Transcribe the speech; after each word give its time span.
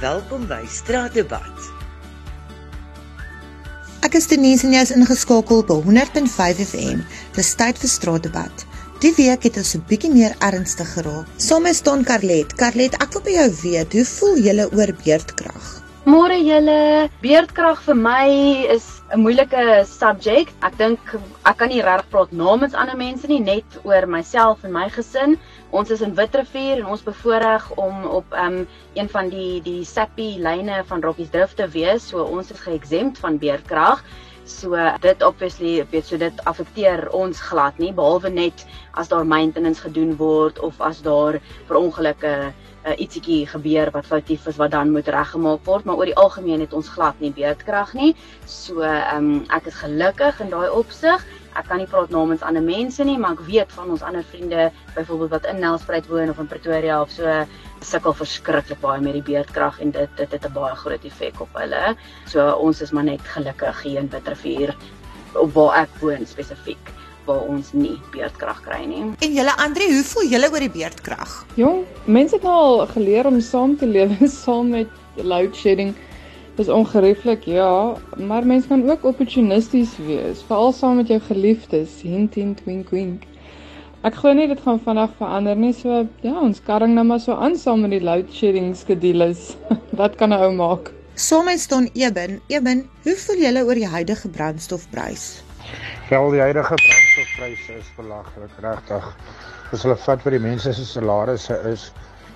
Welkom 0.00 0.46
by 0.48 0.62
Straatdebat. 0.64 1.64
Ek 4.00 4.14
is 4.16 4.24
Denise 4.30 4.64
en 4.64 4.72
jy 4.72 4.80
is 4.86 4.92
ingeskakel 4.96 5.60
op 5.60 5.84
100.5 5.84 6.62
FM. 6.64 7.02
Dis 7.36 7.50
tyd 7.60 7.76
vir 7.82 7.92
Straatdebat. 7.92 8.64
Die 9.04 9.12
week 9.18 9.44
het 9.44 9.58
ons 9.60 9.74
'n 9.76 9.84
bietjie 9.90 10.08
meer 10.14 10.32
ernstig 10.40 10.88
geraak. 10.94 11.28
Somme 11.36 11.74
staan 11.76 12.06
Carlet. 12.08 12.56
Carlet, 12.56 12.96
ek 12.96 13.12
wil 13.12 13.26
by 13.28 13.36
jou 13.36 13.50
weet, 13.60 13.92
hoe 13.92 14.06
voel 14.14 14.40
jy 14.40 14.56
oor 14.72 14.94
beerdkrag? 15.04 15.68
Môre 16.08 16.38
julle, 16.40 17.10
beerdkrag 17.20 17.82
vir 17.84 17.94
my 17.94 18.28
is 18.72 19.02
'n 19.12 19.20
moeilike 19.20 19.84
subject. 19.84 20.54
Ek 20.62 20.78
dink 20.78 20.98
ek 21.44 21.58
kan 21.58 21.68
nie 21.68 21.82
regtig 21.82 22.08
praat 22.08 22.32
namens 22.32 22.72
ander 22.72 22.96
mense 22.96 23.26
nie, 23.28 23.40
net 23.40 23.68
oor 23.84 24.06
myself 24.06 24.64
en 24.64 24.72
my 24.72 24.88
gesin. 24.88 25.36
Ons 25.70 25.90
is 25.94 26.00
in 26.02 26.16
Witrifuur 26.18 26.80
en 26.80 26.86
ons 26.90 27.02
bevoorreg 27.06 27.68
om 27.78 28.02
op 28.10 28.32
um, 28.34 28.64
een 28.98 29.08
van 29.08 29.28
die 29.30 29.60
die 29.62 29.84
SAPI 29.86 30.32
lyne 30.42 30.80
van 30.88 31.02
Rockies 31.02 31.30
Drift 31.30 31.60
te 31.60 31.68
wees. 31.70 32.08
So 32.10 32.24
ons 32.26 32.50
is 32.50 32.64
geexempt 32.64 33.20
van 33.22 33.38
beerdkrag. 33.38 34.02
So 34.50 34.74
dit 35.04 35.22
obviously 35.22 35.76
weet 35.92 36.08
so 36.10 36.18
dit 36.18 36.42
affekteer 36.50 37.06
ons 37.14 37.38
glad 37.52 37.78
nie 37.78 37.92
behalwe 37.94 38.32
net 38.34 38.64
as 38.98 39.12
daar 39.12 39.26
maintenance 39.26 39.84
gedoen 39.86 40.16
word 40.18 40.58
of 40.58 40.80
as 40.82 41.04
daar 41.06 41.38
verongelukke 41.68 42.32
uh, 42.50 42.94
ietsiekie 42.96 43.44
gebeur 43.46 43.92
wat 43.94 44.10
foutief 44.10 44.48
is 44.50 44.58
wat 44.58 44.74
dan 44.74 44.90
moet 44.90 45.08
reggemaak 45.08 45.62
word, 45.68 45.86
maar 45.86 46.02
oor 46.02 46.10
die 46.10 46.18
algemeen 46.18 46.64
het 46.66 46.74
ons 46.74 46.90
glad 46.90 47.20
nie 47.22 47.30
beerdkrag 47.36 47.94
nie. 47.94 48.16
So 48.46 48.82
um, 48.82 49.44
ek 49.54 49.70
is 49.70 49.78
gelukkig 49.84 50.42
in 50.42 50.50
daai 50.50 50.66
opsig. 50.66 51.22
Ek 51.58 51.66
kan 51.68 51.80
nie 51.82 51.88
praat 51.90 52.12
namens 52.14 52.42
ander 52.46 52.62
mense 52.62 53.04
nie, 53.04 53.18
maar 53.18 53.32
ek 53.32 53.46
weet 53.48 53.72
van 53.72 53.90
ons 53.90 54.02
ander 54.06 54.24
vriende, 54.24 54.70
byvoorbeeld 54.94 55.30
wat 55.30 55.48
in 55.50 55.58
Nelspruit 55.60 56.06
woon 56.06 56.30
of 56.30 56.38
in 56.38 56.46
Pretoria 56.46 57.00
of 57.02 57.10
so, 57.10 57.26
sukkel 57.80 58.14
verskriklik 58.14 58.80
baie 58.80 59.00
met 59.00 59.16
die 59.18 59.24
beerdkrag 59.24 59.80
en 59.80 59.90
dit 59.96 60.16
dit 60.16 60.32
het 60.32 60.46
'n 60.46 60.52
baie 60.52 60.76
groot 60.76 61.04
effek 61.04 61.40
op 61.40 61.52
hulle. 61.54 61.96
So 62.26 62.50
ons 62.52 62.80
is 62.80 62.92
maar 62.92 63.04
net 63.04 63.20
gelukkig 63.20 63.82
hier 63.82 63.98
in 63.98 64.08
Witrifuur 64.08 64.74
op 65.34 65.54
waar 65.54 65.82
ek 65.82 66.00
woon 66.00 66.26
spesifiek 66.26 66.92
waar 67.24 67.46
ons 67.46 67.72
nie 67.72 67.98
beerdkrag 68.12 68.62
kry 68.64 68.84
nie. 68.88 69.02
En 69.20 69.32
julle 69.32 69.56
Andre, 69.56 69.86
hoe 69.92 70.04
voel 70.04 70.30
julle 70.32 70.50
oor 70.50 70.64
die 70.64 70.70
beerdkrag? 70.70 71.46
Jong, 71.54 71.84
mense 72.04 72.34
het 72.34 72.42
nou 72.42 72.52
al 72.52 72.86
geleer 72.86 73.26
om 73.26 73.40
saam 73.40 73.76
te 73.76 73.86
lewe 73.86 74.28
saam 74.44 74.70
met 74.70 74.88
load 75.14 75.56
shedding. 75.56 75.94
Dis 76.60 76.68
ongerieflik, 76.68 77.46
ja, 77.48 77.96
maar 78.20 78.44
mense 78.46 78.68
kan 78.68 78.82
ook 78.90 79.04
opportunisties 79.08 79.94
wees, 80.04 80.42
veral 80.44 80.74
saam 80.76 80.98
met 81.00 81.08
jou 81.08 81.16
geliefdes, 81.24 81.94
hint 82.04 82.34
hint 82.36 82.58
wink 82.66 82.90
wink. 82.92 83.22
Ek 84.04 84.18
glo 84.18 84.34
nie 84.36 84.44
dit 84.50 84.60
gaan 84.60 84.80
vandag 84.84 85.14
verander 85.16 85.56
nie, 85.56 85.70
so 85.72 86.02
ja, 86.20 86.34
ons 86.36 86.58
karring 86.66 86.92
nou 86.98 87.06
maar 87.08 87.22
so 87.24 87.32
aan 87.32 87.56
saam 87.56 87.80
met 87.86 87.94
die 87.94 88.02
load 88.04 88.28
shedding 88.36 88.74
skedules. 88.76 89.54
Wat 90.00 90.18
kan 90.20 90.34
'n 90.36 90.36
ou 90.36 90.50
maak? 90.58 90.90
Sommige 91.14 91.62
staan 91.64 91.88
Eben, 91.94 92.42
Eben, 92.52 92.84
hoe 93.06 93.14
voel 93.22 93.40
jy 93.40 93.62
oor 93.62 93.80
die 93.80 93.88
huidige 93.88 94.28
brandstofprys? 94.28 95.24
Wel 96.10 96.30
die 96.30 96.44
huidige 96.44 96.76
brandstofpryse 96.82 97.78
is 97.78 97.88
belaglik, 97.96 98.52
regtig. 98.60 99.06
As 99.72 99.88
hulle 99.88 99.96
vat 99.96 100.28
wat 100.28 100.36
die 100.36 100.44
mense 100.44 100.74
se 100.76 100.84
salarisse 100.84 101.56
is, 101.72 101.88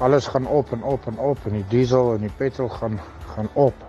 alles 0.00 0.32
gaan 0.32 0.48
op 0.48 0.72
en 0.72 0.82
op 0.82 1.04
en 1.06 1.18
op 1.18 1.44
en 1.44 1.60
die 1.60 1.68
diesel 1.68 2.14
en 2.14 2.24
die 2.24 2.32
petrol 2.40 2.72
gaan 2.80 2.96
gaan 3.34 3.52
op. 3.52 3.85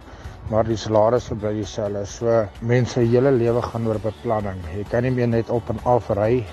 Maar 0.48 0.64
die 0.64 0.78
salarisse 0.80 1.36
bly 1.36 1.52
dieselfde. 1.58 2.06
So 2.08 2.36
mense 2.64 3.02
hele 3.04 3.34
lewe 3.36 3.62
gaan 3.66 3.88
oor 3.88 3.98
beplanning. 4.00 4.62
Jy 4.72 4.86
kan 4.88 5.04
nie 5.04 5.12
meer 5.12 5.28
net 5.28 5.50
op 5.52 5.68
en 5.74 5.80
af 5.84 6.08
ry 6.16 6.46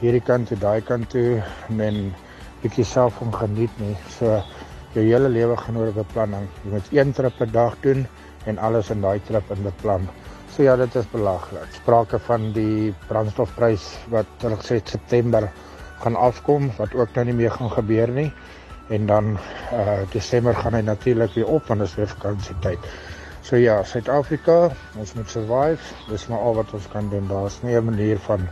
hierdie 0.00 0.20
kant 0.24 0.50
toe, 0.50 0.58
daai 0.60 0.80
kant 0.84 1.08
toe 1.12 1.40
en 1.80 2.00
bietjie 2.60 2.84
self 2.84 3.20
om 3.24 3.32
geniet 3.32 3.72
nie. 3.80 3.94
So 4.18 4.42
jou 4.92 5.04
hele 5.06 5.30
lewe 5.32 5.56
gaan 5.56 5.78
oor 5.80 5.92
beplanning. 5.96 6.44
Jy 6.64 6.72
moet 6.74 6.90
een 6.92 7.14
trip 7.16 7.38
per 7.38 7.48
dag 7.54 7.78
doen 7.84 8.04
en 8.50 8.60
alles 8.60 8.90
in 8.92 9.00
daai 9.00 9.20
trip 9.24 9.48
in 9.56 9.62
beplan. 9.64 10.04
So 10.52 10.66
ja, 10.66 10.76
dit 10.76 10.96
is 11.00 11.08
belaglik. 11.12 11.72
Sprake 11.78 12.20
van 12.26 12.50
die 12.52 12.92
brandstofprys 13.08 13.86
wat 14.12 14.44
hulle 14.44 14.58
gesê 14.60 14.82
September 14.84 15.46
gaan 16.02 16.16
afkom 16.16 16.68
wat 16.76 16.92
ook 16.96 17.16
nou 17.16 17.24
nie 17.30 17.36
meer 17.40 17.56
gaan 17.56 17.72
gebeur 17.72 18.12
nie. 18.20 18.28
En 18.92 19.06
dan 19.06 19.32
uh 19.72 20.02
Desember 20.12 20.56
gaan 20.60 20.76
hy 20.76 20.82
natuurlik 20.84 21.32
weer 21.38 21.48
op 21.48 21.72
want 21.72 21.80
dit 21.80 21.88
is 21.88 21.96
weer 21.96 22.12
vakansietyd. 22.12 22.92
So 23.50 23.58
ja, 23.58 23.80
Suid-Afrika, 23.82 24.68
ons 24.94 25.10
moet 25.18 25.26
survive. 25.26 25.82
Dis 26.06 26.28
maar 26.30 26.38
al 26.46 26.54
wat 26.60 26.68
ons 26.76 26.84
kan 26.92 27.08
doen. 27.10 27.24
Daar's 27.26 27.56
nie 27.66 27.74
'n 27.74 27.84
manier 27.84 28.18
van 28.26 28.46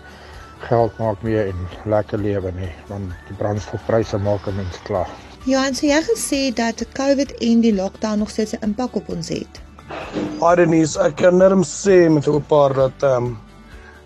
geld 0.66 0.98
maak 0.98 1.22
meer 1.22 1.46
en 1.46 1.58
lekker 1.84 2.18
lewe 2.18 2.50
nie, 2.52 2.70
want 2.88 3.12
die 3.28 3.36
brandstofpryse 3.38 4.18
maak 4.18 4.48
'n 4.48 4.56
mens 4.56 4.82
klaar. 4.82 5.06
Ja, 5.44 5.66
en 5.66 5.74
so 5.74 5.86
jy 5.86 6.02
gesê 6.02 6.54
dat 6.54 6.82
COVID 6.92 7.32
en 7.38 7.60
die 7.60 7.74
lockdown 7.74 8.18
nog 8.18 8.30
steeds 8.30 8.52
'n 8.52 8.64
impak 8.64 8.96
op 8.96 9.08
ons 9.08 9.28
het. 9.28 9.60
Ardenis, 10.40 10.96
ek 10.96 11.16
kan 11.16 11.36
net 11.36 11.52
sê 11.66 12.10
met 12.10 12.26
'n 12.26 12.42
paar 12.48 12.74
dat 12.74 13.02
ehm 13.02 13.24
um, 13.24 13.38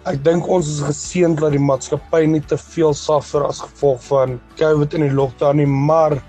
ek 0.05 0.25
dink 0.25 0.47
ons 0.47 0.69
is 0.69 0.81
geseënd 0.81 1.41
dat 1.41 1.51
die 1.51 1.67
maatskappy 1.71 2.27
nie 2.27 2.45
te 2.45 2.59
veel 2.59 2.95
suffer 2.95 3.47
as 3.47 3.61
gevolg 3.61 4.05
van 4.05 4.41
COVID 4.57 4.95
in 4.95 5.01
die 5.01 5.15
lockdown 5.15 5.57
nie, 5.57 5.67
maar 5.67 6.23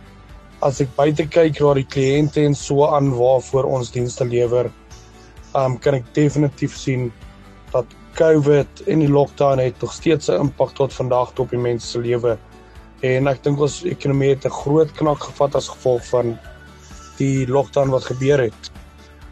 as 0.63 0.79
ek 0.83 0.93
buite 0.95 1.25
kyk 1.27 1.59
na 1.59 1.73
die 1.75 1.87
kliënte 1.95 2.43
en 2.47 2.55
so 2.55 2.87
aan 2.87 3.11
waarvoor 3.17 3.67
ons 3.67 3.91
dienste 3.91 4.25
lewer, 4.27 4.69
um, 5.59 5.77
kan 5.77 5.99
ek 5.99 6.07
definitief 6.15 6.77
sien 6.79 7.09
dat 7.73 7.89
COVID 8.17 8.83
en 8.87 9.01
die 9.03 9.11
lockdown 9.11 9.59
het 9.59 9.81
nog 9.81 9.93
steeds 9.93 10.29
'n 10.29 10.39
impak 10.47 10.75
tot 10.77 10.93
vandag 10.93 11.33
op 11.39 11.49
die 11.49 11.59
mense 11.59 11.87
se 11.87 11.99
lewe. 11.99 12.37
En 13.01 13.27
ek 13.27 13.43
dink 13.43 13.59
ons 13.59 13.83
ekonomie 13.83 14.29
het 14.29 14.45
'n 14.45 14.59
groot 14.63 14.91
knak 14.91 15.23
gevat 15.23 15.55
as 15.55 15.67
gevolg 15.67 16.05
van 16.05 16.39
die 17.17 17.47
lockdown 17.47 17.89
wat 17.89 18.05
gebeur 18.05 18.39
het. 18.39 18.71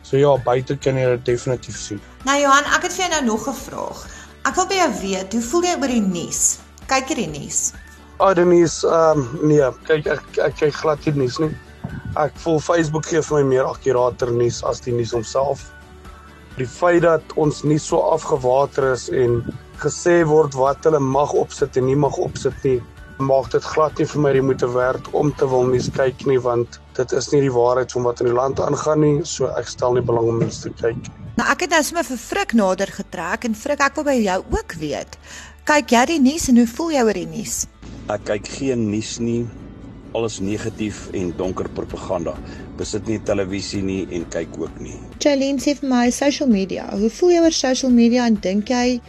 So 0.01 0.17
ja, 0.17 0.37
buite 0.37 0.75
kan 0.77 0.97
jy 0.97 1.05
dit 1.15 1.25
definitief 1.25 1.77
sien. 1.77 2.01
Nou 2.25 2.39
Johan, 2.41 2.65
ek 2.75 2.83
het 2.83 2.93
vir 2.93 3.05
jou 3.05 3.09
nou 3.09 3.25
nog 3.25 3.47
'n 3.47 3.53
vraag. 3.53 4.07
Ek 4.43 4.55
wil 4.55 4.67
by 4.67 4.75
jou 4.75 4.91
weet, 5.01 5.33
hoe 5.33 5.41
voel 5.41 5.63
jy 5.63 5.75
oor 5.81 5.87
die 5.87 6.01
nuus? 6.01 6.59
Kyk 6.87 7.07
jy 7.09 7.15
die 7.15 7.39
nuus? 7.39 7.73
Die 8.21 8.45
nuus, 8.45 8.83
ehm 8.85 9.19
um, 9.19 9.47
nee, 9.49 9.65
kyk 9.87 10.05
ek 10.13 10.39
ek 10.45 10.57
kyk 10.59 10.75
glad 10.77 11.05
nie 11.09 11.23
nuus 11.23 11.39
nie. 11.41 11.49
Ek 12.21 12.35
voel 12.43 12.59
Facebook 12.61 13.07
gee 13.09 13.21
vir 13.25 13.39
my 13.39 13.43
meer 13.49 13.65
akkurater 13.65 14.29
nuus 14.29 14.61
as 14.63 14.83
die 14.85 14.93
nuus 14.93 15.15
homself. 15.15 15.63
Die 16.59 16.67
feit 16.69 17.01
dat 17.01 17.33
ons 17.41 17.63
nie 17.65 17.79
so 17.81 18.03
afgewater 18.13 18.91
is 18.91 19.07
en 19.09 19.41
gesê 19.81 20.21
word 20.29 20.53
wat 20.53 20.85
hulle 20.85 21.01
mag 21.01 21.33
opsit 21.33 21.79
en 21.81 21.89
nie 21.89 21.97
mag 21.97 22.19
opsit 22.21 22.53
nie, 22.67 22.77
maak 23.21 23.51
dit 23.53 23.63
glad 23.63 23.97
nie 23.99 24.07
vir 24.09 24.21
my 24.23 24.31
die 24.35 24.43
moeite 24.45 24.67
werd 24.73 25.07
om 25.17 25.31
te 25.37 25.47
wil 25.49 25.67
nuus 25.69 25.89
kyk 25.95 26.25
nie 26.29 26.39
want 26.41 26.79
dit 26.97 27.13
is 27.17 27.29
nie 27.33 27.41
die 27.45 27.53
waarheid 27.53 27.93
van 27.95 28.07
wat 28.07 28.21
in 28.23 28.31
die 28.31 28.37
land 28.37 28.61
aangaan 28.63 29.03
nie 29.05 29.25
so 29.27 29.49
ek 29.59 29.69
stel 29.69 29.97
nie 29.97 30.05
belang 30.05 30.29
om 30.33 30.39
nuus 30.41 30.61
te 30.65 30.73
kyk 30.81 31.09
nou 31.37 31.47
ek 31.53 31.65
het 31.65 31.75
nou 31.75 31.81
sommer 31.85 32.07
vir 32.07 32.21
Frik 32.23 32.55
nader 32.57 32.93
getrek 32.97 33.45
en 33.49 33.57
Frik 33.57 33.83
ek 33.85 33.99
wil 33.99 34.09
by 34.09 34.17
jou 34.17 34.39
ook 34.57 34.77
weet 34.81 35.19
kyk 35.69 35.93
jy 35.95 36.05
die 36.15 36.21
nuus 36.29 36.49
en 36.51 36.61
hoe 36.61 36.69
voel 36.73 36.95
jy 36.97 37.05
oor 37.05 37.21
die 37.21 37.29
nuus 37.29 37.57
ek 38.09 38.25
kyk 38.25 38.47
geen 38.47 38.89
nuus 38.89 39.19
nie 39.19 39.45
alles 40.17 40.39
negatief 40.43 41.07
en 41.13 41.31
donker 41.37 41.69
propaganda 41.69 42.33
besit 42.77 43.07
nie 43.07 43.19
televisie 43.19 43.81
nie 43.83 44.07
en 44.11 44.25
kyk 44.29 44.57
ook 44.59 44.79
nie 44.79 44.97
Charlene 45.19 45.61
sê 45.61 45.77
vir 45.79 45.89
my 45.89 46.09
social 46.11 46.49
media 46.49 46.89
hoe 46.91 47.09
voel 47.09 47.35
jy 47.35 47.41
oor 47.45 47.57
social 47.57 47.91
media 47.91 48.25
en 48.27 48.39
dink 48.41 48.69
jy 48.69 49.01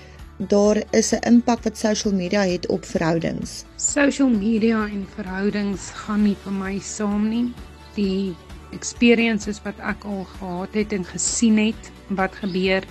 daar 0.49 0.83
is 0.91 1.13
'n 1.13 1.23
impak 1.27 1.63
wat 1.63 1.79
social 1.79 2.15
media 2.15 2.41
het 2.41 2.67
op 2.67 2.85
verhoudings. 2.85 3.65
Social 3.77 4.29
media 4.29 4.85
en 4.85 5.07
verhoudings 5.15 5.91
gaan 5.91 6.23
nie 6.23 6.37
vir 6.45 6.53
my 6.53 6.79
saam 6.79 7.29
nie. 7.29 7.55
Die 7.95 8.35
experiences 8.71 9.63
wat 9.63 9.79
ek 9.79 10.05
al 10.05 10.25
gehad 10.25 10.75
het 10.75 10.93
en 10.93 11.05
gesien 11.05 11.59
het 11.59 11.91
wat 12.09 12.35
gebeur 12.35 12.83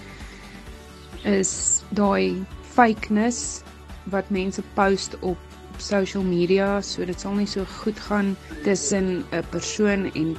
is 1.24 1.81
daai 1.90 2.46
fakeness 2.62 3.62
wat 4.04 4.30
mense 4.30 4.62
post 4.74 5.18
op 5.20 5.38
social 5.81 6.24
media, 6.24 6.80
so 6.81 7.06
dit 7.06 7.19
sal 7.19 7.36
nie 7.36 7.50
so 7.50 7.66
goed 7.81 8.00
gaan 8.07 8.36
tussen 8.63 9.25
'n 9.31 9.44
persoon 9.51 10.12
en 10.16 10.38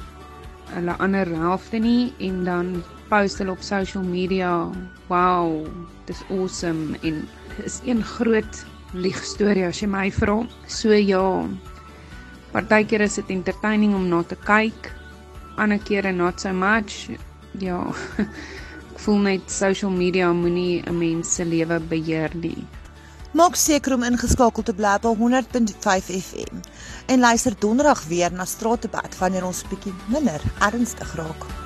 hulle 0.73 0.95
ander 0.99 1.27
helfte 1.27 1.77
nie 1.77 2.13
en 2.19 2.43
dan 2.43 2.83
post 3.09 3.37
hulle 3.37 3.51
op 3.51 3.61
social 3.61 4.03
media. 4.03 4.71
Wow, 5.07 5.67
dis 6.05 6.23
awesome 6.29 6.97
en 7.03 7.27
is 7.63 7.81
een 7.85 8.03
groot 8.03 8.65
liegstorie 8.93 9.65
as 9.65 9.81
jy 9.81 9.87
my 9.87 10.09
vra. 10.11 10.41
So 10.67 10.93
ja. 10.93 11.47
Partykeer 12.53 13.01
is 13.01 13.15
dit 13.15 13.29
entertaining 13.33 13.95
om 13.95 14.07
na 14.09 14.21
te 14.23 14.35
kyk. 14.35 14.91
Ander 15.57 15.79
kere 15.79 16.11
not 16.11 16.41
so 16.41 16.53
much. 16.53 17.09
Ja. 17.59 17.81
Ek 18.93 18.99
voel 19.01 19.23
net 19.25 19.49
social 19.51 19.91
media 19.91 20.31
moenie 20.33 20.83
'n 20.85 20.97
mens 20.97 21.35
se 21.35 21.45
lewe 21.45 21.79
beheer 21.79 22.31
nie. 22.35 22.65
Maak 23.33 23.55
seker 23.57 23.95
om 23.95 24.03
ingeskakel 24.05 24.63
te 24.63 24.75
bly 24.77 24.91
op 25.09 25.17
100.5 25.17 26.11
FM 26.19 26.61
en 27.09 27.19
luister 27.19 27.57
donderdag 27.59 28.03
weer 28.05 28.29
na 28.31 28.45
Straatdebat 28.45 29.17
wanneer 29.17 29.49
ons 29.49 29.65
bietjie 29.73 29.93
minder 30.05 30.41
ernstig 30.61 31.17
raak. 31.17 31.62